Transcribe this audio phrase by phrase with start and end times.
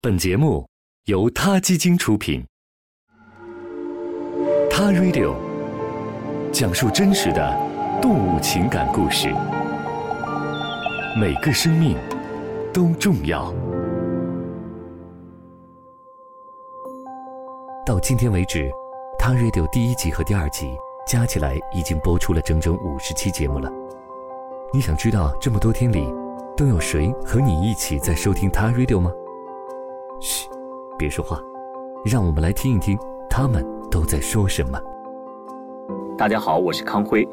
[0.00, 0.64] 本节目
[1.06, 2.40] 由他基金出品，
[4.70, 5.34] 《他 Radio》
[6.52, 7.52] 讲述真实的
[8.00, 9.26] 动物情感故事，
[11.20, 11.96] 每个生命
[12.72, 13.52] 都重要。
[17.84, 18.66] 到今天为止，
[19.18, 20.70] 《他 Radio》第一集和第二集
[21.08, 23.68] 加起来已经播出了整整五十期节目了。
[24.72, 26.06] 你想知道这么多天里
[26.56, 29.10] 都有谁和你一起在收听《他 Radio》吗？
[30.98, 31.40] 别说话，
[32.04, 32.98] 让我们来听一听
[33.30, 34.78] 他们都在说什么。
[36.18, 37.26] 大家好，我是康辉。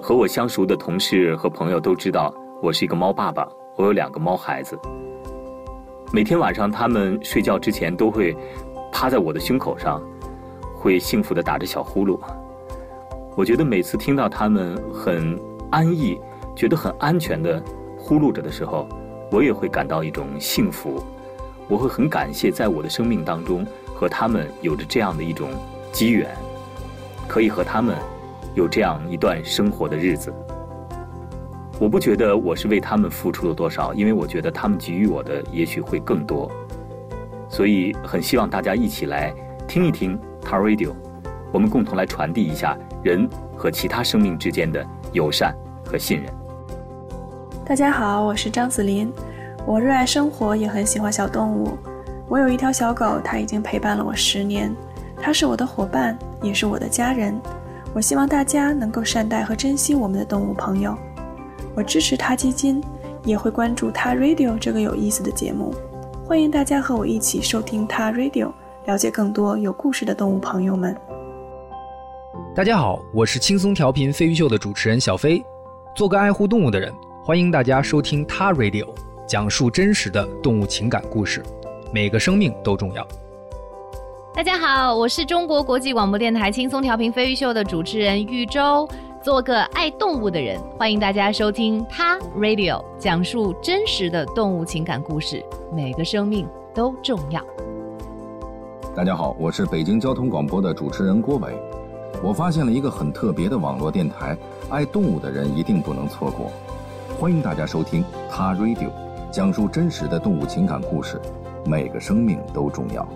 [0.00, 4.78] 和我相熟的同事和朋友都知道，我是一个猫爸爸，我有两个猫孩子。
[6.10, 8.34] 每天晚上，他们睡觉之前都会
[8.90, 10.02] 趴在我的胸口上，
[10.74, 12.18] 会幸福的打着小呼噜。
[13.36, 15.38] 我觉得每次听到他们很
[15.70, 16.18] 安逸、
[16.56, 17.62] 觉得很安全的
[17.98, 18.88] 呼噜着的时候，
[19.30, 20.98] 我也会感到一种幸福。
[21.68, 23.64] 我会很感谢，在我的生命当中
[23.94, 25.50] 和他们有着这样的一种
[25.92, 26.26] 机缘，
[27.28, 27.94] 可以和他们
[28.54, 30.32] 有这样一段生活的日子。
[31.78, 36.50] 我不觉得我是为他们付出了多少，因为我觉得他们给予我的也许会更多。
[37.50, 39.32] 所以很希望大家一起来
[39.66, 40.92] 听一听 t a Radio，
[41.52, 46.32] 我们共同来传递一下人和其他生命之间的友善和信任。
[47.64, 49.12] 大家好，我是张子林。
[49.68, 51.76] 我热爱生活，也很喜欢小动物。
[52.26, 54.74] 我有一条小狗，它已经陪伴了我十年。
[55.20, 57.38] 它是我的伙伴，也是我的家人。
[57.92, 60.96] 我希望大家能够善待和珍惜我们的动物朋友。
[61.74, 62.82] 我支持它基金，
[63.24, 65.74] 也会关注它 Radio 这个有意思的节目。
[66.24, 68.50] 欢迎大家和我一起收听它 Radio，
[68.86, 70.96] 了解更多有故事的动物朋友们。
[72.54, 75.44] 大家好，我是轻松调频飞鱼秀的主持人小飞。
[75.94, 76.90] 做个爱护动物的人，
[77.22, 78.88] 欢迎大家收听它 Radio。
[79.28, 81.42] 讲述真实的动物情感故事，
[81.92, 83.06] 每个生命都重要。
[84.34, 88.88] 大家好，我是中国国际广播电台轻松调频飞鱼秀的主持人玉州。
[89.22, 97.44] 做个爱动物的人，欢迎大家收听他 Radio，讲述真实的动物情感故事，每个生命都重要。
[98.96, 101.54] 大家好，我是北京交通广播的主持人郭伟。
[102.22, 104.34] 我发现了一个很特别的网络电台，
[104.70, 106.50] 爱动物的人一定不能错过。
[107.20, 108.88] 欢迎大家收听他 Radio。
[109.30, 111.20] 讲述真实的动物情感故事，
[111.66, 113.06] 每个生命都重要。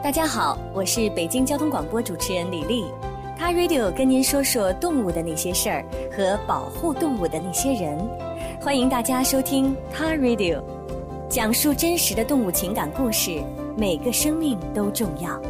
[0.00, 2.84] 大家好，我是北京交通广播主持人李丽，
[3.36, 5.84] 他 Radio 跟您说说动物的那些事儿
[6.16, 7.98] 和保护动物的那些人。
[8.60, 10.62] 欢迎大家收听他 Radio，
[11.28, 13.42] 讲述真实的动物情感故事，
[13.76, 15.40] 每个生命都重要。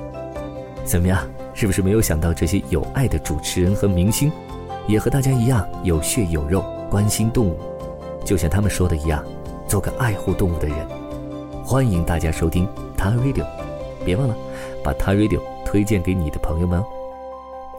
[0.83, 1.23] 怎么样？
[1.53, 4.33] 是不是没有想到这些有爱的主持人和明星，
[4.89, 7.59] 也和大家一样有血有肉，关心动物？
[8.27, 9.25] 就像他们说的一样，
[9.69, 10.77] 做个爱护动物的人。
[11.65, 13.47] 欢迎大家收听 Ta Radio，
[14.05, 14.37] 别忘了
[14.83, 16.85] 把 Ta Radio 推荐给你的朋友们哦。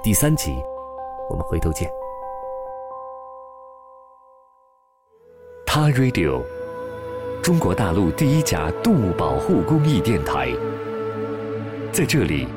[0.01, 0.55] 第三集，
[1.29, 1.91] 我们回头见。
[5.65, 6.41] Ta Radio，
[7.43, 10.49] 中国大陆第一家动物保护公益电台。
[11.91, 12.47] 在这里，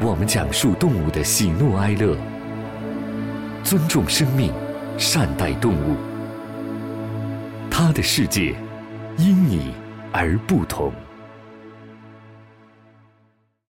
[0.00, 2.16] 我们讲述动物的喜怒哀乐，
[3.62, 4.50] 尊重生命，
[4.96, 6.13] 善待动物。
[7.76, 8.54] 他的世界
[9.18, 9.74] 因你
[10.12, 10.92] 而不同。